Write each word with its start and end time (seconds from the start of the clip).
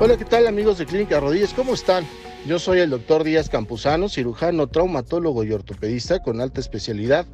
Hola, 0.00 0.16
¿qué 0.16 0.24
tal 0.24 0.46
amigos 0.46 0.78
de 0.78 0.86
Clínica 0.86 1.18
Rodillas? 1.18 1.52
¿Cómo 1.52 1.74
están? 1.74 2.06
Yo 2.46 2.60
soy 2.60 2.78
el 2.78 2.90
doctor 2.90 3.24
Díaz 3.24 3.48
Campuzano, 3.48 4.08
cirujano, 4.08 4.68
traumatólogo 4.68 5.42
y 5.42 5.50
ortopedista 5.50 6.20
con 6.20 6.40
alta 6.40 6.60
especialidad 6.60 7.26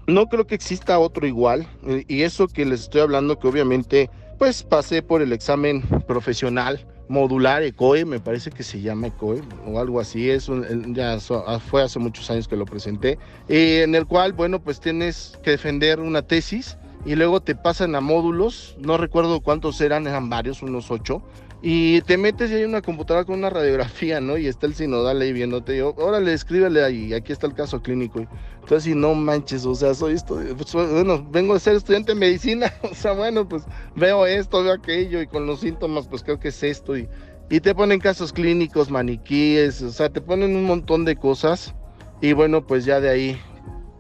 No 0.06 0.26
creo 0.26 0.46
que 0.46 0.54
exista 0.54 0.98
otro 0.98 1.26
igual, 1.26 1.66
y 2.08 2.22
eso 2.22 2.46
que 2.46 2.66
les 2.66 2.80
estoy 2.80 3.00
hablando, 3.00 3.38
que 3.38 3.48
obviamente 3.48 4.10
pues 4.38 4.62
pasé 4.62 5.00
por 5.02 5.22
el 5.22 5.32
examen 5.32 5.80
profesional, 6.06 6.86
modular 7.08 7.62
ECOE, 7.62 8.04
me 8.04 8.20
parece 8.20 8.50
que 8.50 8.62
se 8.62 8.80
llama 8.80 9.08
ECOE 9.08 9.42
o 9.66 9.78
algo 9.78 10.00
así, 10.00 10.30
es 10.30 10.50
ya 10.88 11.18
ah, 11.46 11.58
fue 11.58 11.82
hace 11.82 11.98
muchos 11.98 12.30
años 12.30 12.48
que 12.48 12.56
lo 12.56 12.64
presenté, 12.64 13.18
eh, 13.48 13.82
en 13.82 13.94
el 13.94 14.06
cual, 14.06 14.32
bueno, 14.32 14.60
pues 14.60 14.80
tienes 14.80 15.38
que 15.42 15.52
defender 15.52 16.00
una 16.00 16.22
tesis 16.22 16.76
y 17.04 17.14
luego 17.14 17.40
te 17.40 17.54
pasan 17.54 17.94
a 17.94 18.00
módulos, 18.00 18.76
no 18.78 18.98
recuerdo 18.98 19.40
cuántos 19.40 19.80
eran, 19.80 20.06
eran 20.06 20.28
varios, 20.28 20.62
unos 20.62 20.90
ocho, 20.90 21.22
y 21.60 22.00
te 22.02 22.16
metes 22.16 22.50
y 22.50 22.54
hay 22.54 22.64
una 22.64 22.82
computadora 22.82 23.24
con 23.24 23.38
una 23.38 23.50
radiografía, 23.50 24.20
¿no? 24.20 24.38
Y 24.38 24.46
está 24.46 24.66
el 24.66 24.74
sinodal 24.74 25.20
ahí 25.20 25.32
viéndote. 25.32 25.76
Y, 25.76 25.80
órale, 25.80 26.32
escríbele 26.32 26.84
ahí, 26.84 27.12
aquí 27.12 27.32
está 27.32 27.48
el 27.48 27.54
caso 27.54 27.82
clínico. 27.82 28.20
Entonces, 28.60 28.84
si 28.84 28.94
no 28.94 29.14
manches, 29.14 29.66
o 29.66 29.74
sea, 29.74 29.92
soy 29.94 30.14
esto, 30.14 30.40
pues, 30.56 30.72
bueno, 30.72 31.26
vengo 31.30 31.54
de 31.54 31.60
ser 31.60 31.74
estudiante 31.74 32.14
de 32.14 32.20
medicina, 32.20 32.72
o 32.82 32.94
sea, 32.94 33.12
bueno, 33.12 33.48
pues 33.48 33.64
veo 33.96 34.24
esto, 34.26 34.62
veo 34.62 34.74
aquello, 34.74 35.20
y 35.20 35.26
con 35.26 35.46
los 35.46 35.60
síntomas, 35.60 36.06
pues 36.06 36.22
creo 36.22 36.38
que 36.38 36.48
es 36.48 36.62
esto. 36.62 36.96
Y, 36.96 37.08
y 37.50 37.60
te 37.60 37.74
ponen 37.74 37.98
casos 37.98 38.32
clínicos, 38.32 38.90
maniquíes, 38.90 39.82
o 39.82 39.90
sea, 39.90 40.10
te 40.10 40.20
ponen 40.20 40.54
un 40.54 40.64
montón 40.64 41.04
de 41.04 41.16
cosas. 41.16 41.74
Y 42.20 42.34
bueno, 42.34 42.64
pues 42.66 42.84
ya 42.84 43.00
de 43.00 43.08
ahí 43.08 43.40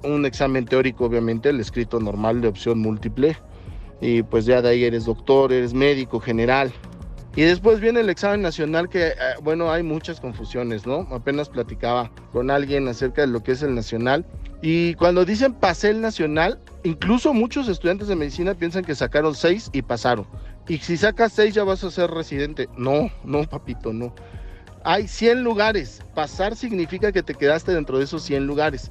un 0.04 0.26
examen 0.26 0.64
teórico, 0.64 1.06
obviamente, 1.06 1.48
el 1.48 1.58
escrito 1.58 1.98
normal 1.98 2.40
de 2.40 2.48
opción 2.48 2.78
múltiple. 2.78 3.36
Y 4.00 4.22
pues 4.22 4.44
ya 4.44 4.62
de 4.62 4.68
ahí 4.68 4.84
eres 4.84 5.06
doctor, 5.06 5.52
eres 5.52 5.74
médico 5.74 6.20
general. 6.20 6.72
Y 7.38 7.42
después 7.42 7.78
viene 7.78 8.00
el 8.00 8.10
examen 8.10 8.42
nacional 8.42 8.88
que, 8.88 9.10
eh, 9.10 9.14
bueno, 9.44 9.70
hay 9.70 9.84
muchas 9.84 10.20
confusiones, 10.20 10.88
¿no? 10.88 11.06
Apenas 11.12 11.48
platicaba 11.48 12.10
con 12.32 12.50
alguien 12.50 12.88
acerca 12.88 13.20
de 13.20 13.28
lo 13.28 13.44
que 13.44 13.52
es 13.52 13.62
el 13.62 13.76
nacional. 13.76 14.26
Y 14.60 14.94
cuando 14.94 15.24
dicen 15.24 15.54
pasé 15.54 15.90
el 15.90 16.00
nacional, 16.00 16.58
incluso 16.82 17.32
muchos 17.32 17.68
estudiantes 17.68 18.08
de 18.08 18.16
medicina 18.16 18.54
piensan 18.54 18.84
que 18.84 18.96
sacaron 18.96 19.36
seis 19.36 19.70
y 19.72 19.82
pasaron. 19.82 20.26
Y 20.66 20.78
si 20.78 20.96
sacas 20.96 21.32
seis 21.32 21.54
ya 21.54 21.62
vas 21.62 21.84
a 21.84 21.92
ser 21.92 22.10
residente. 22.10 22.68
No, 22.76 23.08
no, 23.22 23.44
papito, 23.44 23.92
no. 23.92 24.12
Hay 24.82 25.06
100 25.06 25.44
lugares. 25.44 26.02
Pasar 26.16 26.56
significa 26.56 27.12
que 27.12 27.22
te 27.22 27.36
quedaste 27.36 27.72
dentro 27.72 27.98
de 27.98 28.04
esos 28.04 28.24
100 28.24 28.48
lugares. 28.48 28.90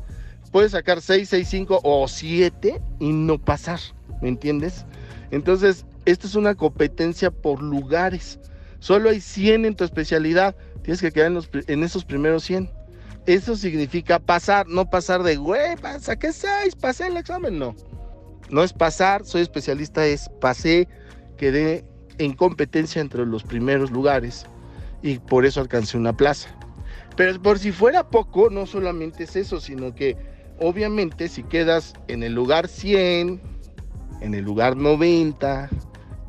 Puedes 0.53 0.71
sacar 0.71 1.01
6, 1.01 1.27
6, 1.27 1.45
5 1.49 1.81
o 1.83 2.07
7 2.07 2.81
y 3.01 3.11
no 3.11 3.39
pasar. 3.39 3.81
¿Me 4.21 4.29
entiendes? 4.29 4.85
Entonces, 5.31 5.85
esta 6.07 6.25
es 6.25 6.35
una 6.35 6.55
competencia 6.55 7.31
por 7.31 7.61
lugares. 7.61 8.39
Solo 8.79 9.09
hay 9.09 9.19
100 9.19 9.65
en 9.65 9.75
tu 9.75 9.83
especialidad. 9.83 10.55
Tienes 10.81 11.01
que 11.01 11.11
quedar 11.11 11.33
en, 11.67 11.83
esos 11.83 12.05
primeros 12.05 12.45
100. 12.45 12.71
Eso 13.25 13.57
significa 13.57 14.17
pasar, 14.17 14.69
no 14.69 14.89
pasar 14.89 15.21
de, 15.21 15.35
güey, 15.35 15.75
saqué 15.99 16.31
6, 16.31 16.77
pasé 16.77 17.07
el 17.07 17.17
examen. 17.17 17.59
No. 17.59 17.75
No 18.49 18.63
es 18.63 18.71
pasar, 18.71 19.25
soy 19.25 19.41
especialista, 19.41 20.05
es 20.05 20.29
pasé, 20.39 20.87
quedé 21.35 21.83
en 22.19 22.33
competencia 22.33 23.01
entre 23.01 23.25
los 23.25 23.43
primeros 23.43 23.91
lugares 23.91 24.45
y 25.01 25.19
por 25.19 25.45
eso 25.45 25.59
alcancé 25.59 25.97
una 25.97 26.15
plaza. 26.15 26.47
Pero 27.17 27.41
por 27.41 27.59
si 27.59 27.73
fuera 27.73 28.09
poco, 28.09 28.49
no 28.49 28.65
solamente 28.65 29.25
es 29.25 29.35
eso, 29.35 29.59
sino 29.59 29.93
que 29.93 30.15
obviamente 30.61 31.27
si 31.27 31.43
quedas 31.43 31.95
en 32.07 32.23
el 32.23 32.33
lugar 32.33 32.69
100, 32.69 33.41
en 34.21 34.33
el 34.33 34.45
lugar 34.45 34.77
90, 34.77 35.69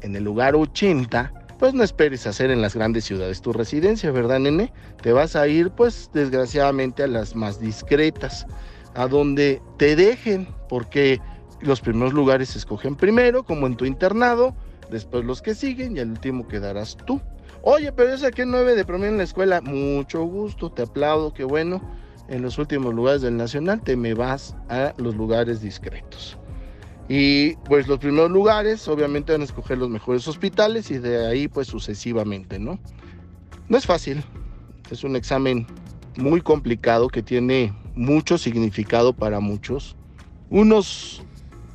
en 0.02 0.16
el 0.16 0.24
lugar 0.24 0.54
80, 0.54 1.32
pues 1.58 1.74
no 1.74 1.82
esperes 1.82 2.26
hacer 2.26 2.50
en 2.50 2.62
las 2.62 2.74
grandes 2.74 3.04
ciudades 3.04 3.40
tu 3.42 3.52
residencia, 3.52 4.10
¿verdad, 4.12 4.38
nene? 4.38 4.72
Te 5.02 5.12
vas 5.12 5.34
a 5.34 5.48
ir, 5.48 5.70
pues, 5.70 6.10
desgraciadamente 6.12 7.02
a 7.02 7.08
las 7.08 7.34
más 7.34 7.60
discretas, 7.60 8.46
a 8.94 9.08
donde 9.08 9.60
te 9.76 9.96
dejen, 9.96 10.48
porque 10.68 11.20
los 11.60 11.80
primeros 11.80 12.12
lugares 12.12 12.50
se 12.50 12.58
escogen 12.58 12.94
primero, 12.94 13.42
como 13.42 13.66
en 13.66 13.76
tu 13.76 13.84
internado, 13.84 14.54
después 14.90 15.24
los 15.24 15.42
que 15.42 15.54
siguen 15.54 15.96
y 15.96 16.00
al 16.00 16.10
último 16.10 16.46
quedarás 16.46 16.96
tú. 17.06 17.20
Oye, 17.62 17.90
pero 17.92 18.10
yo 18.10 18.18
saqué 18.18 18.46
9 18.46 18.76
de 18.76 18.84
promedio 18.84 19.12
en 19.12 19.18
la 19.18 19.24
escuela, 19.24 19.60
mucho 19.60 20.22
gusto, 20.22 20.70
te 20.70 20.82
aplaudo, 20.82 21.34
qué 21.34 21.44
bueno. 21.44 21.82
En 22.28 22.42
los 22.42 22.58
últimos 22.58 22.94
lugares 22.94 23.22
del 23.22 23.36
nacional 23.36 23.82
te 23.82 23.96
me 23.96 24.14
vas 24.14 24.54
a 24.68 24.92
los 24.98 25.16
lugares 25.16 25.60
discretos. 25.60 26.38
Y 27.08 27.56
pues 27.64 27.88
los 27.88 27.98
primeros 27.98 28.30
lugares 28.30 28.86
obviamente 28.86 29.32
van 29.32 29.40
a 29.40 29.44
escoger 29.44 29.78
los 29.78 29.88
mejores 29.88 30.28
hospitales 30.28 30.90
y 30.90 30.98
de 30.98 31.26
ahí 31.26 31.48
pues 31.48 31.66
sucesivamente, 31.66 32.58
¿no? 32.58 32.78
No 33.68 33.78
es 33.78 33.86
fácil, 33.86 34.22
es 34.90 35.04
un 35.04 35.16
examen 35.16 35.66
muy 36.16 36.42
complicado 36.42 37.08
que 37.08 37.22
tiene 37.22 37.72
mucho 37.94 38.36
significado 38.36 39.14
para 39.14 39.40
muchos. 39.40 39.96
Unos 40.50 41.22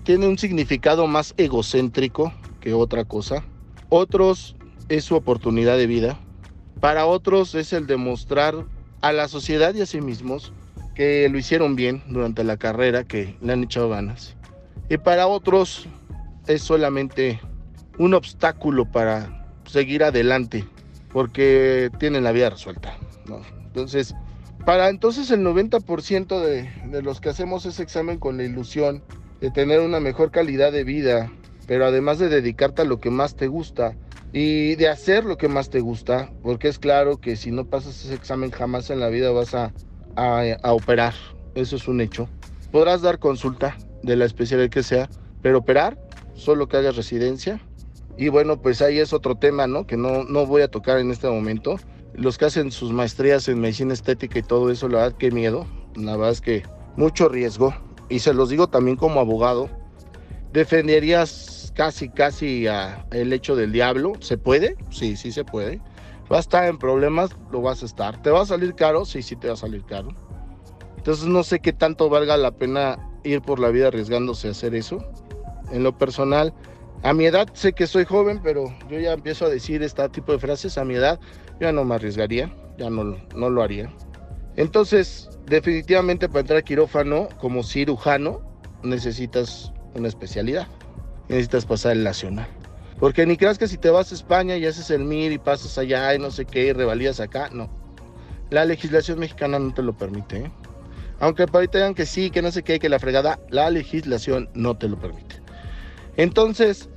tienen 0.03 0.29
un 0.29 0.37
significado 0.37 1.07
más 1.07 1.33
egocéntrico 1.37 2.33
que 2.59 2.73
otra 2.73 3.05
cosa. 3.05 3.43
Otros 3.89 4.55
es 4.89 5.05
su 5.05 5.15
oportunidad 5.15 5.77
de 5.77 5.87
vida. 5.87 6.19
Para 6.79 7.05
otros 7.05 7.55
es 7.55 7.73
el 7.73 7.87
demostrar 7.87 8.65
a 9.01 9.11
la 9.11 9.27
sociedad 9.27 9.73
y 9.73 9.81
a 9.81 9.85
sí 9.85 10.01
mismos 10.01 10.53
que 10.95 11.27
lo 11.29 11.37
hicieron 11.37 11.75
bien 11.75 12.03
durante 12.07 12.43
la 12.43 12.57
carrera, 12.57 13.03
que 13.03 13.37
le 13.41 13.53
han 13.53 13.63
echado 13.63 13.89
ganas. 13.89 14.35
Y 14.93 14.99
para 14.99 15.25
otros 15.25 15.87
es 16.45 16.61
solamente 16.61 17.41
un 17.97 18.13
obstáculo 18.13 18.85
para 18.85 19.43
seguir 19.65 20.03
adelante 20.03 20.65
porque 21.11 21.89
tienen 21.97 22.23
la 22.23 22.31
vida 22.31 22.51
resuelta. 22.51 22.95
Entonces, 23.65 24.13
para 24.67 24.89
entonces 24.89 25.31
el 25.31 25.43
90% 25.43 26.39
de, 26.39 26.69
de 26.91 27.01
los 27.01 27.21
que 27.21 27.29
hacemos 27.29 27.65
ese 27.65 27.81
examen 27.81 28.19
con 28.19 28.37
la 28.37 28.43
ilusión 28.43 29.03
de 29.41 29.49
tener 29.49 29.79
una 29.79 29.99
mejor 29.99 30.29
calidad 30.29 30.71
de 30.71 30.83
vida, 30.83 31.31
pero 31.65 31.87
además 31.87 32.19
de 32.19 32.29
dedicarte 32.29 32.83
a 32.83 32.85
lo 32.85 32.99
que 32.99 33.09
más 33.09 33.35
te 33.35 33.47
gusta 33.47 33.95
y 34.31 34.75
de 34.75 34.89
hacer 34.89 35.25
lo 35.25 35.39
que 35.39 35.47
más 35.47 35.71
te 35.71 35.79
gusta, 35.79 36.29
porque 36.43 36.67
es 36.67 36.77
claro 36.77 37.17
que 37.17 37.35
si 37.35 37.49
no 37.49 37.65
pasas 37.65 38.05
ese 38.05 38.13
examen 38.13 38.51
jamás 38.51 38.91
en 38.91 38.99
la 38.99 39.09
vida 39.09 39.31
vas 39.31 39.55
a, 39.55 39.73
a, 40.15 40.71
operar, 40.71 41.15
eso 41.55 41.77
es 41.77 41.87
un 41.87 41.99
hecho. 41.99 42.29
Podrás 42.71 43.01
dar 43.01 43.17
consulta 43.17 43.75
de 44.03 44.15
la 44.15 44.25
especialidad 44.25 44.69
que 44.69 44.83
sea, 44.83 45.09
pero 45.41 45.59
operar, 45.59 45.97
solo 46.35 46.67
que 46.67 46.77
hagas 46.77 46.95
residencia. 46.95 47.59
Y 48.17 48.29
bueno, 48.29 48.61
pues 48.61 48.81
ahí 48.81 48.99
es 48.99 49.11
otro 49.13 49.35
tema, 49.35 49.65
¿no? 49.65 49.87
Que 49.87 49.97
no, 49.97 50.23
no 50.23 50.45
voy 50.45 50.61
a 50.61 50.67
tocar 50.67 50.99
en 50.99 51.09
este 51.09 51.27
momento. 51.27 51.77
Los 52.13 52.37
que 52.37 52.45
hacen 52.45 52.71
sus 52.71 52.91
maestrías 52.91 53.47
en 53.47 53.59
medicina 53.59 53.93
estética 53.93 54.37
y 54.37 54.43
todo 54.43 54.69
eso, 54.69 54.87
la 54.87 54.99
verdad, 54.99 55.17
qué 55.17 55.31
miedo. 55.31 55.65
La 55.95 56.15
verdad 56.15 56.31
es 56.31 56.41
que 56.41 56.63
mucho 56.95 57.27
riesgo. 57.27 57.73
Y 58.09 58.19
se 58.19 58.33
los 58.33 58.49
digo 58.49 58.67
también 58.67 58.97
como 58.97 59.19
abogado. 59.19 59.69
¿Defenderías 60.51 61.73
casi, 61.73 62.09
casi 62.09 62.67
a 62.67 63.07
el 63.11 63.33
hecho 63.33 63.55
del 63.55 63.71
diablo? 63.71 64.13
¿Se 64.19 64.37
puede? 64.37 64.77
Sí, 64.91 65.15
sí 65.15 65.31
se 65.31 65.43
puede. 65.43 65.81
¿Va 66.31 66.37
a 66.37 66.41
estar 66.41 66.65
en 66.65 66.77
problemas? 66.77 67.31
Lo 67.51 67.61
vas 67.61 67.81
a 67.81 67.85
estar. 67.87 68.21
¿Te 68.21 68.29
va 68.29 68.41
a 68.41 68.45
salir 68.45 68.75
caro? 68.75 69.05
Sí, 69.05 69.23
sí 69.23 69.35
te 69.35 69.47
va 69.47 69.53
a 69.53 69.57
salir 69.57 69.83
caro. 69.85 70.09
Entonces 70.97 71.25
no 71.25 71.43
sé 71.43 71.59
qué 71.59 71.73
tanto 71.73 72.09
valga 72.09 72.37
la 72.37 72.51
pena 72.51 72.97
ir 73.23 73.41
por 73.41 73.59
la 73.59 73.69
vida 73.69 73.87
arriesgándose 73.87 74.47
a 74.47 74.51
hacer 74.51 74.75
eso. 74.75 75.03
En 75.71 75.83
lo 75.83 75.97
personal, 75.97 76.53
a 77.03 77.13
mi 77.13 77.25
edad 77.25 77.47
sé 77.53 77.73
que 77.73 77.87
soy 77.87 78.05
joven, 78.05 78.39
pero 78.43 78.73
yo 78.89 78.99
ya 78.99 79.13
empiezo 79.13 79.45
a 79.45 79.49
decir 79.49 79.83
este 79.83 80.07
tipo 80.09 80.31
de 80.31 80.39
frases. 80.39 80.77
A 80.77 80.85
mi 80.85 80.95
edad 80.95 81.19
ya 81.59 81.71
no 81.71 81.83
me 81.83 81.95
arriesgaría, 81.95 82.53
ya 82.77 82.89
no, 82.89 83.17
no 83.35 83.49
lo 83.49 83.63
haría. 83.63 83.91
Entonces, 84.55 85.29
definitivamente 85.45 86.27
para 86.27 86.41
entrar 86.41 86.59
a 86.59 86.61
quirófano 86.61 87.27
como 87.39 87.63
cirujano 87.63 88.41
necesitas 88.83 89.73
una 89.95 90.07
especialidad. 90.07 90.67
Necesitas 91.29 91.65
pasar 91.65 91.93
el 91.93 92.03
nacional. 92.03 92.47
Porque 92.99 93.25
ni 93.25 93.37
creas 93.37 93.57
que 93.57 93.67
si 93.67 93.77
te 93.77 93.89
vas 93.89 94.11
a 94.11 94.15
España 94.15 94.55
y 94.57 94.65
haces 94.65 94.89
el 94.91 95.03
MIR 95.03 95.31
y 95.31 95.37
pasas 95.37 95.77
allá 95.77 96.13
y 96.13 96.19
no 96.19 96.31
sé 96.31 96.45
qué 96.45 96.67
y 96.67 96.73
revalías 96.73 97.19
acá, 97.19 97.49
no. 97.51 97.69
La 98.49 98.65
legislación 98.65 99.19
mexicana 99.19 99.57
no 99.59 99.73
te 99.73 99.81
lo 99.81 99.93
permite. 99.93 100.37
¿eh? 100.37 100.51
Aunque 101.23 101.45
para 101.45 101.59
ahorita 101.59 101.77
digan 101.77 101.95
que 101.95 102.05
sí, 102.05 102.29
que 102.31 102.41
no 102.41 102.51
sé 102.51 102.63
qué, 102.63 102.79
que 102.79 102.89
la 102.89 102.99
fregada, 102.99 103.39
la 103.49 103.69
legislación 103.69 104.49
no 104.53 104.75
te 104.75 104.89
lo 104.89 104.99
permite. 104.99 105.37
Entonces, 106.17 106.89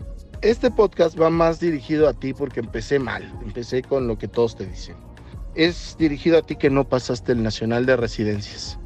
este 0.42 0.68
podcast 0.68 1.16
va 1.16 1.30
más 1.30 1.60
dirigido 1.60 2.08
a 2.08 2.12
ti 2.12 2.34
porque 2.34 2.58
empecé 2.58 2.98
mal, 2.98 3.22
empecé 3.44 3.82
con 3.82 4.08
lo 4.08 4.18
que 4.18 4.26
todos 4.26 4.56
te 4.56 4.66
dicen. 4.66 4.96
Es 5.54 5.94
dirigido 5.96 6.38
a 6.38 6.42
ti 6.42 6.56
que 6.56 6.70
no 6.70 6.88
pasaste 6.88 7.30
el 7.30 7.42
Nacional 7.44 7.86
de 7.86 7.94
Residencias. 7.94 8.80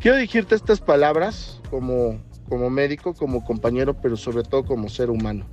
Quiero 0.00 0.16
dirigirte 0.16 0.56
estas 0.56 0.80
palabras 0.80 1.60
como, 1.70 2.20
como 2.48 2.68
médico, 2.68 3.14
como 3.14 3.44
compañero, 3.44 3.94
pero 3.94 4.16
sobre 4.16 4.42
todo 4.42 4.64
como 4.64 4.88
ser 4.88 5.08
humano. 5.08 5.46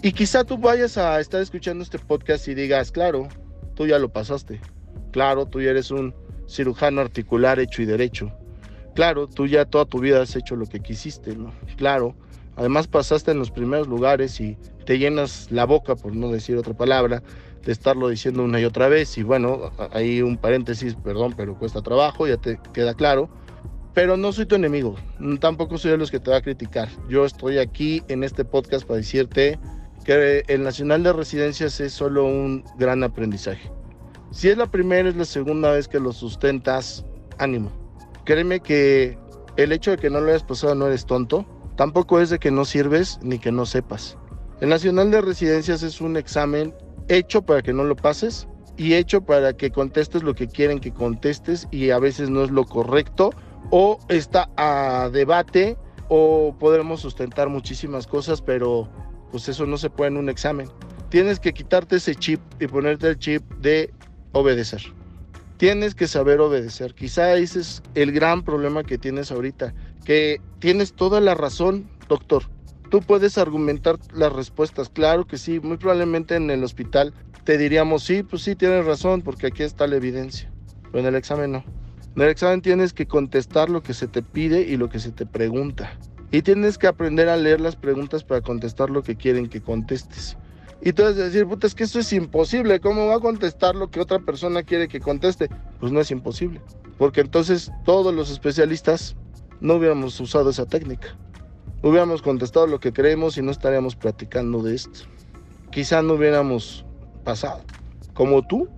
Y 0.00 0.12
quizá 0.12 0.44
tú 0.44 0.56
vayas 0.56 0.96
a 0.96 1.20
estar 1.20 1.42
escuchando 1.42 1.84
este 1.84 1.98
podcast 1.98 2.48
y 2.48 2.54
digas, 2.54 2.90
claro, 2.90 3.28
tú 3.74 3.86
ya 3.86 3.98
lo 3.98 4.08
pasaste. 4.08 4.62
Claro, 5.12 5.44
tú 5.44 5.60
ya 5.60 5.72
eres 5.72 5.90
un 5.90 6.14
cirujano 6.48 7.02
articular 7.02 7.60
hecho 7.60 7.82
y 7.82 7.84
derecho. 7.84 8.32
Claro, 8.96 9.28
tú 9.28 9.46
ya 9.46 9.66
toda 9.66 9.84
tu 9.84 10.00
vida 10.00 10.22
has 10.22 10.34
hecho 10.36 10.56
lo 10.56 10.64
que 10.64 10.80
quisiste, 10.80 11.36
¿no? 11.36 11.52
Claro, 11.76 12.16
además 12.56 12.88
pasaste 12.88 13.30
en 13.30 13.38
los 13.38 13.50
primeros 13.50 13.88
lugares 13.88 14.40
y 14.40 14.56
te 14.86 14.98
llenas 14.98 15.48
la 15.50 15.66
boca, 15.66 15.96
por 15.96 16.16
no 16.16 16.32
decir 16.32 16.56
otra 16.56 16.72
palabra, 16.72 17.22
de 17.62 17.72
estarlo 17.72 18.08
diciendo 18.08 18.42
una 18.42 18.58
y 18.58 18.64
otra 18.64 18.88
vez. 18.88 19.18
Y 19.18 19.22
bueno, 19.22 19.70
hay 19.92 20.22
un 20.22 20.38
paréntesis, 20.38 20.94
perdón, 20.94 21.34
pero 21.36 21.58
cuesta 21.58 21.82
trabajo, 21.82 22.26
ya 22.26 22.38
te 22.38 22.58
queda 22.72 22.94
claro. 22.94 23.28
Pero 23.92 24.16
no 24.16 24.32
soy 24.32 24.46
tu 24.46 24.54
enemigo, 24.54 24.96
tampoco 25.40 25.76
soy 25.76 25.90
de 25.90 25.98
los 25.98 26.10
que 26.10 26.18
te 26.18 26.30
va 26.30 26.38
a 26.38 26.42
criticar. 26.42 26.88
Yo 27.06 27.26
estoy 27.26 27.58
aquí 27.58 28.02
en 28.08 28.24
este 28.24 28.46
podcast 28.46 28.86
para 28.86 28.96
decirte 28.96 29.58
que 30.06 30.42
el 30.48 30.62
Nacional 30.62 31.02
de 31.02 31.12
Residencias 31.12 31.80
es 31.80 31.92
solo 31.92 32.24
un 32.24 32.64
gran 32.78 33.02
aprendizaje. 33.02 33.70
Si 34.30 34.48
es 34.48 34.56
la 34.56 34.66
primera, 34.66 35.06
es 35.06 35.16
la 35.16 35.26
segunda 35.26 35.70
vez 35.72 35.86
que 35.86 36.00
lo 36.00 36.12
sustentas, 36.14 37.04
ánimo. 37.36 37.85
Créeme 38.26 38.58
que 38.58 39.16
el 39.56 39.70
hecho 39.70 39.92
de 39.92 39.98
que 39.98 40.10
no 40.10 40.20
lo 40.20 40.30
hayas 40.30 40.42
pasado 40.42 40.74
no 40.74 40.88
eres 40.88 41.06
tonto, 41.06 41.46
tampoco 41.76 42.20
es 42.20 42.28
de 42.28 42.40
que 42.40 42.50
no 42.50 42.64
sirves 42.64 43.20
ni 43.22 43.38
que 43.38 43.52
no 43.52 43.64
sepas. 43.66 44.18
El 44.60 44.68
Nacional 44.68 45.12
de 45.12 45.20
Residencias 45.20 45.84
es 45.84 46.00
un 46.00 46.16
examen 46.16 46.74
hecho 47.06 47.42
para 47.42 47.62
que 47.62 47.72
no 47.72 47.84
lo 47.84 47.94
pases 47.94 48.48
y 48.76 48.94
hecho 48.94 49.20
para 49.20 49.52
que 49.52 49.70
contestes 49.70 50.24
lo 50.24 50.34
que 50.34 50.48
quieren 50.48 50.80
que 50.80 50.92
contestes 50.92 51.68
y 51.70 51.90
a 51.90 52.00
veces 52.00 52.28
no 52.28 52.42
es 52.42 52.50
lo 52.50 52.64
correcto 52.64 53.30
o 53.70 54.00
está 54.08 54.50
a 54.56 55.08
debate 55.12 55.78
o 56.08 56.52
podremos 56.58 57.02
sustentar 57.02 57.48
muchísimas 57.48 58.08
cosas, 58.08 58.42
pero 58.42 58.88
pues 59.30 59.48
eso 59.48 59.66
no 59.66 59.78
se 59.78 59.88
puede 59.88 60.10
en 60.10 60.16
un 60.16 60.28
examen. 60.28 60.68
Tienes 61.10 61.38
que 61.38 61.54
quitarte 61.54 61.96
ese 61.96 62.16
chip 62.16 62.40
y 62.58 62.66
ponerte 62.66 63.08
el 63.08 63.18
chip 63.20 63.48
de 63.60 63.94
obedecer. 64.32 64.82
Tienes 65.56 65.94
que 65.94 66.06
saber 66.06 66.40
obedecer. 66.40 66.94
Quizá 66.94 67.34
ese 67.36 67.60
es 67.60 67.82
el 67.94 68.12
gran 68.12 68.42
problema 68.42 68.84
que 68.84 68.98
tienes 68.98 69.30
ahorita, 69.30 69.74
que 70.04 70.40
tienes 70.58 70.92
toda 70.92 71.20
la 71.20 71.34
razón, 71.34 71.88
doctor. 72.08 72.44
Tú 72.90 73.00
puedes 73.00 73.38
argumentar 73.38 73.98
las 74.12 74.32
respuestas, 74.32 74.88
claro 74.88 75.26
que 75.26 75.38
sí, 75.38 75.58
muy 75.60 75.76
probablemente 75.76 76.36
en 76.36 76.50
el 76.50 76.62
hospital 76.62 77.14
te 77.46 77.56
diríamos, 77.58 78.02
sí, 78.02 78.24
pues 78.24 78.42
sí, 78.42 78.56
tienes 78.56 78.84
razón, 78.84 79.22
porque 79.22 79.46
aquí 79.46 79.62
está 79.62 79.86
la 79.86 79.96
evidencia, 79.96 80.50
pero 80.90 80.98
en 80.98 81.06
el 81.06 81.14
examen 81.14 81.52
no. 81.52 81.64
En 82.16 82.22
el 82.22 82.28
examen 82.28 82.60
tienes 82.60 82.92
que 82.92 83.06
contestar 83.06 83.70
lo 83.70 83.82
que 83.82 83.94
se 83.94 84.08
te 84.08 84.20
pide 84.20 84.62
y 84.62 84.76
lo 84.76 84.88
que 84.88 84.98
se 84.98 85.12
te 85.12 85.26
pregunta. 85.26 85.96
Y 86.32 86.42
tienes 86.42 86.76
que 86.76 86.88
aprender 86.88 87.28
a 87.28 87.36
leer 87.36 87.60
las 87.60 87.76
preguntas 87.76 88.24
para 88.24 88.40
contestar 88.40 88.90
lo 88.90 89.04
que 89.04 89.14
quieren 89.14 89.48
que 89.48 89.60
contestes. 89.60 90.36
Y 90.82 90.90
a 91.00 91.12
decir, 91.12 91.46
puta, 91.46 91.66
es 91.66 91.74
que 91.74 91.84
eso 91.84 91.98
es 91.98 92.12
imposible. 92.12 92.80
¿Cómo 92.80 93.06
va 93.06 93.16
a 93.16 93.20
contestar 93.20 93.74
lo 93.74 93.90
que 93.90 94.00
otra 94.00 94.18
persona 94.20 94.62
quiere 94.62 94.88
que 94.88 95.00
conteste? 95.00 95.48
Pues 95.80 95.90
no 95.90 96.00
es 96.00 96.10
imposible. 96.10 96.60
Porque 96.98 97.22
entonces 97.22 97.72
todos 97.84 98.14
los 98.14 98.30
especialistas 98.30 99.16
no 99.60 99.74
hubiéramos 99.74 100.18
usado 100.20 100.50
esa 100.50 100.66
técnica. 100.66 101.16
Hubiéramos 101.82 102.22
contestado 102.22 102.66
lo 102.66 102.78
que 102.78 102.92
creemos 102.92 103.36
y 103.38 103.42
no 103.42 103.50
estaríamos 103.50 103.96
platicando 103.96 104.62
de 104.62 104.74
esto. 104.74 105.00
Quizá 105.70 106.02
no 106.02 106.14
hubiéramos 106.14 106.84
pasado. 107.24 107.62
Como 108.14 108.46
tú. 108.46 108.68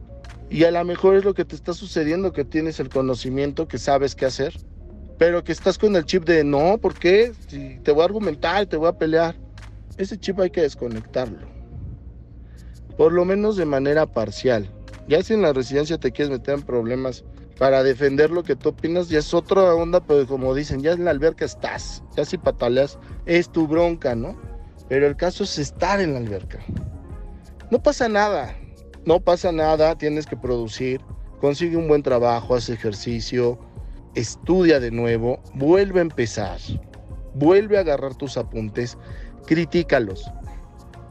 Y 0.51 0.65
a 0.65 0.71
lo 0.71 0.83
mejor 0.85 1.17
es 1.17 1.25
lo 1.25 1.35
que 1.35 1.45
te 1.45 1.55
está 1.55 1.75
sucediendo, 1.75 2.33
que 2.33 2.45
tienes 2.45 2.81
el 2.81 2.89
conocimiento, 2.89 3.69
que 3.69 3.79
sabes 3.79 4.15
qué 4.15 4.25
hacer 4.25 4.55
pero 5.19 5.43
que 5.43 5.53
estás 5.53 5.77
con 5.77 5.97
el 5.97 6.05
chip 6.05 6.25
de 6.25 6.45
no, 6.45 6.79
¿por 6.79 6.95
qué? 6.95 7.33
Si 7.49 7.81
te 7.83 7.91
voy 7.91 8.03
a 8.03 8.05
argumentar, 8.05 8.67
te 8.67 8.77
voy 8.77 8.89
a 8.89 8.93
pelear. 8.93 9.35
Ese 9.97 10.17
chip 10.17 10.39
hay 10.39 10.51
que 10.51 10.63
desconectarlo. 10.63 11.58
Por 12.99 13.13
lo 13.13 13.25
menos 13.25 13.57
de 13.57 13.65
manera 13.65 14.05
parcial. 14.05 14.71
Ya 15.09 15.23
si 15.23 15.33
en 15.33 15.41
la 15.41 15.55
residencia 15.55 15.97
te 15.97 16.13
quieres 16.13 16.31
meter 16.31 16.57
en 16.57 16.63
problemas 16.63 17.25
para 17.59 17.83
defender 17.83 18.31
lo 18.31 18.43
que 18.43 18.57
tú 18.57 18.69
opinas, 18.69 19.09
ya 19.09 19.21
es 19.21 19.33
otra 19.33 19.75
onda, 19.75 20.05
pero 20.05 20.27
como 20.27 20.55
dicen, 20.55 20.83
ya 20.83 20.93
en 20.93 21.07
la 21.07 21.13
alberca 21.13 21.47
estás. 21.47 22.03
Ya 22.15 22.27
si 22.27 22.37
pataleas, 22.37 22.99
es 23.25 23.51
tu 23.51 23.67
bronca, 23.67 24.15
¿no? 24.15 24.37
Pero 24.91 25.07
el 25.07 25.17
caso 25.17 25.45
es 25.45 25.59
estar 25.59 26.01
en 26.01 26.13
la 26.13 26.19
alberca. 26.19 26.59
No 27.71 27.83
pasa 27.83 28.09
nada. 28.09 28.55
No 29.09 29.21
pasa 29.21 29.53
nada, 29.53 29.97
tienes 29.97 30.27
que 30.27 30.37
producir, 30.37 31.01
consigue 31.41 31.79
un 31.79 31.89
buen 31.89 32.03
trabajo, 32.03 32.55
haz 32.55 32.69
ejercicio, 32.69 33.59
estudia 34.15 34.81
de 34.81 34.91
nuevo, 34.91 35.41
vuelve 35.55 36.01
a 36.01 36.03
empezar, 36.03 36.59
vuelve 37.35 37.79
a 37.79 37.81
agarrar 37.81 38.15
tus 38.17 38.37
apuntes, 38.37 38.99
critícalos. 39.47 40.31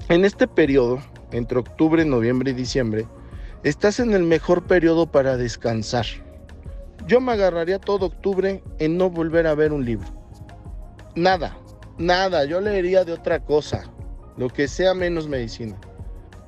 En 0.10 0.25
este 0.25 0.48
periodo, 0.48 1.00
entre 1.31 1.60
octubre, 1.60 2.03
noviembre 2.05 2.51
y 2.51 2.53
diciembre, 2.53 3.05
estás 3.63 4.00
en 4.00 4.13
el 4.13 4.24
mejor 4.24 4.63
periodo 4.63 5.07
para 5.07 5.38
descansar. 5.38 6.05
Yo 7.07 7.22
me 7.22 7.34
agarraría 7.34 7.79
todo 7.79 8.07
octubre 8.07 8.63
en 8.79 8.98
no 8.98 9.10
volver 9.10 9.48
a 9.48 9.55
ver 9.55 9.72
un 9.72 9.86
libro. 9.86 10.07
Nada, 11.15 11.57
nada, 11.98 12.46
yo 12.46 12.62
leería 12.62 13.03
de 13.03 13.13
otra 13.13 13.39
cosa, 13.39 13.84
lo 14.38 14.50
que 14.50 14.67
sea 14.67 14.93
menos 14.93 15.27
medicina. 15.27 15.77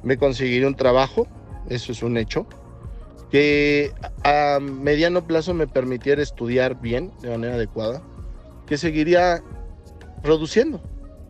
Me 0.04 0.18
conseguiría 0.18 0.68
un 0.68 0.76
trabajo, 0.76 1.28
eso 1.70 1.92
es 1.92 2.04
un 2.04 2.18
hecho 2.18 2.46
que 3.30 3.94
a 4.24 4.60
mediano 4.60 5.26
plazo 5.26 5.54
me 5.54 5.68
permitiera 5.68 6.22
estudiar 6.22 6.80
bien, 6.82 7.12
de 7.22 7.30
manera 7.30 7.56
adecuada, 7.56 8.02
que 8.66 8.78
seguiría 8.78 9.44
produciendo, 10.24 10.82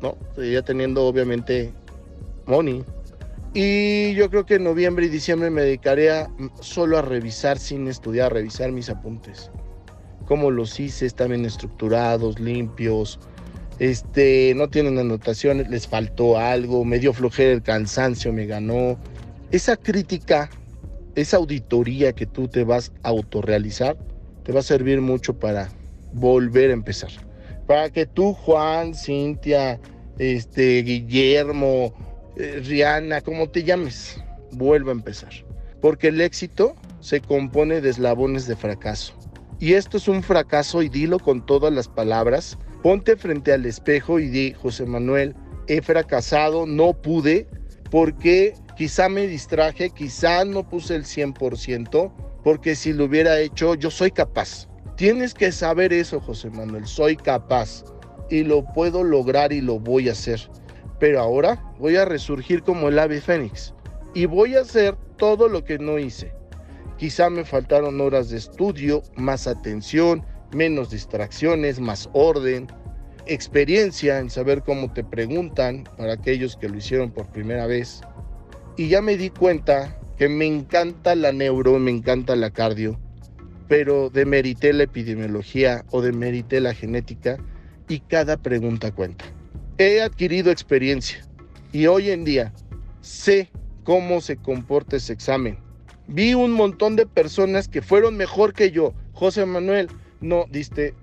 ¿no? 0.02 0.18
Seguiría 0.36 0.62
teniendo 0.62 1.06
obviamente 1.06 1.74
money. 2.46 2.84
Y 3.54 4.14
yo 4.14 4.30
creo 4.30 4.46
que 4.46 4.56
en 4.56 4.64
noviembre 4.64 5.08
y 5.08 5.10
diciembre 5.10 5.50
me 5.50 5.62
dedicaría 5.62 6.30
solo 6.62 6.98
a 6.98 7.02
revisar 7.02 7.58
sin 7.58 7.88
estudiar, 7.88 8.28
a 8.28 8.36
revisar 8.36 8.72
mis 8.72 8.90
apuntes. 8.90 9.52
Cómo 10.26 10.52
los 10.52 10.80
hice, 10.80 11.08
están 11.08 11.30
bien 11.30 11.46
estructurados, 11.46 12.40
limpios, 12.40 13.20
este, 13.80 14.54
no 14.56 14.68
tienen 14.70 15.00
anotaciones, 15.00 15.70
les 15.70 15.88
faltó 15.88 16.38
algo, 16.38 16.86
me 16.86 17.00
dio 17.00 17.14
flojera 17.14 17.52
el 17.52 17.64
cansancio, 17.64 18.32
me 18.32 18.46
ganó. 18.46 19.00
Esa 19.52 19.76
crítica 19.76 20.50
esa 21.16 21.38
auditoría 21.38 22.14
que 22.14 22.26
tú 22.26 22.48
te 22.48 22.64
vas 22.64 22.92
a 23.04 23.10
autorrealizar, 23.10 23.98
te 24.44 24.52
va 24.52 24.60
a 24.60 24.64
servir 24.64 25.02
mucho 25.02 25.38
para 25.38 25.70
volver 26.14 26.70
a 26.70 26.74
empezar. 26.74 27.12
Para 27.68 27.90
que 27.90 28.06
tú, 28.06 28.34
Juan, 28.34 28.96
Cintia, 28.96 29.80
este, 30.18 30.82
Guillermo, 30.82 31.94
eh, 32.36 32.62
Rihanna, 32.64 33.22
como 33.22 33.50
te 33.50 33.64
llames, 33.64 34.22
vuelva 34.52 34.92
a 34.92 34.96
empezar. 34.96 35.32
Porque 35.82 36.10
el 36.10 36.22
éxito 36.22 36.76
se 37.00 37.22
compone 37.22 37.82
de 37.82 37.90
eslabones 37.90 38.48
de 38.48 38.56
fracaso. 38.56 39.14
Y 39.60 39.74
esto 39.74 39.98
es 39.98 40.08
un 40.08 40.24
fracaso 40.24 40.82
y 40.82 40.90
dilo 40.90 41.20
con 41.20 41.46
todas 41.46 41.74
las 41.74 41.88
palabras. 41.88 42.58
Ponte 42.82 43.18
frente 43.18 43.52
al 43.52 43.66
espejo 43.66 44.20
y 44.20 44.30
di, 44.30 44.54
José 44.54 44.86
Manuel, 44.86 45.36
he 45.68 45.82
fracasado, 45.82 46.66
no 46.66 46.94
pude, 46.94 47.48
porque 47.92 48.54
quizá 48.78 49.10
me 49.10 49.28
distraje, 49.28 49.90
quizá 49.90 50.46
no 50.46 50.68
puse 50.68 50.96
el 50.96 51.04
100%, 51.04 52.12
porque 52.44 52.76
si 52.76 52.94
lo 52.94 53.06
hubiera 53.06 53.40
hecho, 53.40 53.76
yo 53.76 53.92
soy 53.92 54.12
capaz. 54.12 54.68
Tienes 54.96 55.34
que 55.34 55.52
saber 55.52 55.94
eso, 55.94 56.20
José 56.20 56.50
Manuel, 56.50 56.86
soy 56.86 57.16
capaz 57.16 57.84
y 58.30 58.44
lo 58.44 58.64
puedo 58.74 59.04
lograr 59.04 59.52
y 59.52 59.62
lo 59.62 59.80
voy 59.80 60.10
a 60.10 60.14
hacer. 60.14 60.40
Pero 61.00 61.20
ahora 61.22 61.64
voy 61.80 61.96
a 61.96 62.06
resurgir 62.06 62.64
como 62.64 62.90
el 62.90 63.00
ave 63.00 63.22
fénix 63.22 63.74
y 64.14 64.26
voy 64.26 64.56
a 64.56 64.62
hacer 64.62 64.96
todo 65.18 65.48
lo 65.48 65.64
que 65.64 65.80
no 65.80 65.98
hice. 66.00 66.34
Quizá 66.98 67.30
me 67.30 67.46
faltaron 67.46 68.02
horas 68.02 68.30
de 68.30 68.38
estudio, 68.38 69.02
más 69.16 69.48
atención, 69.48 70.26
menos 70.52 70.90
distracciones, 70.90 71.80
más 71.80 72.10
orden, 72.14 72.68
experiencia 73.26 74.20
en 74.20 74.30
saber 74.30 74.64
cómo 74.64 74.92
te 74.92 75.04
preguntan 75.04 75.86
para 75.98 76.14
aquellos 76.14 76.58
que 76.58 76.68
lo 76.68 76.78
hicieron 76.78 77.12
por 77.12 77.28
primera 77.28 77.68
vez. 77.68 78.02
Y 78.76 78.90
ya 78.90 79.02
me 79.02 79.16
di 79.16 79.30
cuenta 79.30 79.98
que 80.18 80.28
me 80.28 80.46
encanta 80.46 81.16
la 81.16 81.32
neuro, 81.32 81.80
me 81.80 81.92
encanta 81.92 82.36
la 82.36 82.50
cardio, 82.50 83.00
pero 83.70 84.10
demerité 84.10 84.74
la 84.74 84.84
epidemiología 84.84 85.86
o 85.92 86.02
demerité 86.02 86.60
la 86.60 86.74
genética 86.74 87.38
y 87.88 88.00
cada 88.02 88.38
pregunta 88.38 88.92
cuenta. 88.92 89.26
He 89.82 90.02
adquirido 90.02 90.52
experiencia 90.52 91.26
y 91.72 91.86
hoy 91.86 92.10
en 92.10 92.26
día 92.26 92.52
sé 93.00 93.50
cómo 93.86 94.20
se 94.20 94.36
comporta 94.36 94.98
ese 94.98 95.14
examen. 95.14 95.58
Vi 96.06 96.34
un 96.34 96.52
montón 96.52 96.98
de 96.98 97.06
personas 97.06 97.70
que 97.70 97.82
fueron 97.82 98.18
mejor 98.18 98.52
que 98.52 98.72
yo. 98.72 98.94
José 99.14 99.46
Manuel, 99.46 99.88
no 100.20 100.44
diste 100.52 100.96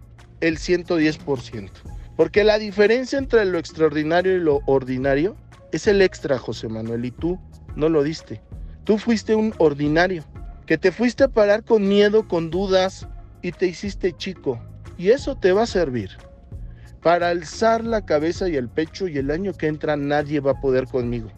el 0.43 0.59
110%. 0.59 1.71
Porque 2.19 2.45
la 2.45 2.59
diferencia 2.59 3.19
entre 3.19 3.47
lo 3.47 3.59
extraordinario 3.59 4.37
y 4.37 4.41
lo 4.41 4.61
ordinario 4.67 5.37
es 5.73 5.87
el 5.87 6.03
extra, 6.03 6.39
José 6.39 6.69
Manuel, 6.69 7.07
y 7.07 7.13
tú 7.13 7.41
no 7.77 7.89
lo 7.89 8.03
diste. 8.03 8.43
Tú 8.85 8.99
fuiste 8.99 9.35
un 9.35 9.55
ordinario, 9.57 10.23
que 10.67 10.77
te 10.77 10.93
fuiste 10.93 11.25
a 11.25 11.29
parar 11.29 11.65
con 11.65 11.89
miedo, 11.89 12.29
con 12.29 12.51
dudas, 12.51 13.09
y 13.41 13.53
te 13.53 13.69
hiciste 13.69 14.13
chico. 14.13 14.61
Y 14.99 15.13
eso 15.13 15.35
te 15.35 15.53
va 15.53 15.63
a 15.63 15.67
servir 15.67 16.11
para 17.07 17.29
alzar 17.29 17.85
la 17.85 18.05
cabeza 18.05 18.49
y 18.49 18.57
el 18.57 18.69
pecho 18.69 19.07
y 19.07 19.17
el 19.17 19.31
año 19.31 19.53
que 19.53 19.69
entra 19.69 19.97
nadie 19.97 20.41
va 20.41 20.51
a 20.51 20.61
poder 20.61 20.87
conmigo. 20.89 21.31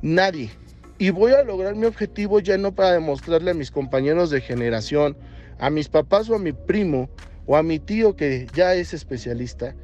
Nadie. 0.00 0.48
Y 0.96 1.10
voy 1.10 1.32
a 1.32 1.42
lograr 1.42 1.74
mi 1.74 1.84
objetivo 1.84 2.40
ya 2.40 2.56
no 2.56 2.74
para 2.74 2.92
demostrarle 2.92 3.50
a 3.50 3.54
mis 3.54 3.70
compañeros 3.70 4.30
de 4.30 4.40
generación, 4.40 5.14
a 5.58 5.68
mis 5.68 5.90
papás 5.90 6.30
o 6.30 6.36
a 6.36 6.38
mi 6.38 6.52
primo 6.54 7.10
o 7.44 7.54
a 7.54 7.62
mi 7.62 7.78
tío 7.78 8.16
que 8.16 8.46
ya 8.54 8.72
es 8.72 8.94
especialista, 8.94 9.74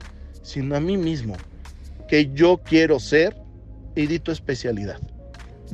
sino 0.40 0.74
a 0.74 0.80
mí 0.80 0.96
mismo, 0.96 1.36
que 2.08 2.32
yo 2.32 2.58
quiero 2.64 2.98
ser 2.98 3.36
y 3.94 4.06
dito 4.06 4.32
especialidad. 4.32 5.00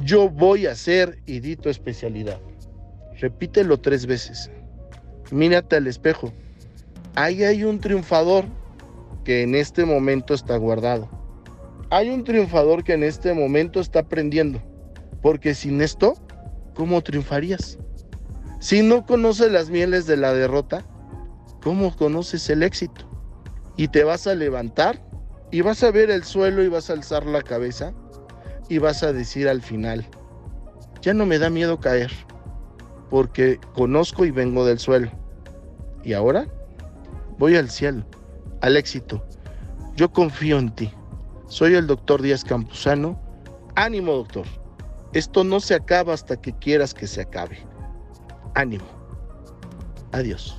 Yo 0.03 0.29
voy 0.29 0.67
a 0.67 0.75
ser 0.75 1.21
y 1.25 1.39
dito 1.39 1.71
especialidad. 1.71 2.41
Repítelo 3.21 3.79
tres 3.79 4.07
veces. 4.07 4.51
Mírate 5.31 5.77
al 5.77 5.87
espejo. 5.87 6.33
Ahí 7.15 7.45
hay 7.45 7.63
un 7.63 7.79
triunfador 7.79 8.47
que 9.27 9.43
en 9.43 9.57
este 9.57 9.85
momento 9.85 10.35
está 10.35 10.57
guardado. 10.57 11.09
Hay 11.91 12.11
un 12.11 12.23
triunfador 12.23 12.85
que 12.85 12.93
en 12.93 13.03
este 13.03 13.35
momento 13.35 13.81
está 13.81 13.99
aprendiendo. 13.99 14.63
Porque 15.21 15.53
sin 15.57 15.83
esto, 15.83 16.15
¿cómo 16.77 17.03
triunfarías? 17.03 17.77
Si 18.61 18.83
no 18.83 19.05
conoces 19.05 19.51
las 19.51 19.69
mieles 19.69 20.07
de 20.07 20.17
la 20.17 20.33
derrota, 20.33 20.85
¿cómo 21.61 21.97
conoces 21.97 22.49
el 22.51 22.63
éxito? 22.63 23.05
Y 23.77 23.89
te 23.89 24.05
vas 24.05 24.29
a 24.29 24.37
levantar 24.37 25.05
y 25.51 25.61
vas 25.61 25.83
a 25.83 25.91
ver 25.91 26.09
el 26.09 26.23
suelo 26.23 26.63
y 26.63 26.69
vas 26.69 26.89
a 26.89 26.93
alzar 26.93 27.27
la 27.27 27.43
cabeza 27.43 27.93
y 28.69 28.79
vas 28.79 29.03
a 29.03 29.13
decir 29.13 29.49
al 29.49 29.61
final, 29.61 30.07
ya 31.03 31.15
no 31.15 31.27
me 31.27 31.41
da 31.41 31.51
miedo 31.51 31.81
caer, 31.81 32.13
porque 33.11 33.59
conozco 33.75 34.25
y 34.25 34.31
vengo 34.31 34.65
del 34.65 34.79
suelo. 34.79 35.11
Y 36.05 36.13
ahora 36.13 36.47
voy 37.39 37.57
al 37.57 37.71
cielo 37.71 38.07
al 38.61 38.77
éxito. 38.77 39.25
Yo 39.97 40.13
confío 40.13 40.59
en 40.59 40.75
ti. 40.75 40.91
Soy 41.49 41.75
el 41.75 41.87
doctor 41.87 42.23
Díaz 42.23 42.45
Campuzano. 42.45 43.21
Ánimo, 43.75 44.13
doctor. 44.13 44.47
Esto 45.13 45.45
no 45.45 45.61
se 45.61 45.75
acaba 45.75 46.13
hasta 46.13 46.41
que 46.41 46.53
quieras 46.53 46.93
que 46.93 47.07
se 47.07 47.23
acabe. 47.23 47.59
Ánimo. 48.55 48.85
Adiós. 50.13 50.59